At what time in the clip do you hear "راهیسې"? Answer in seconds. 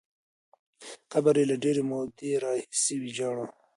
2.43-2.95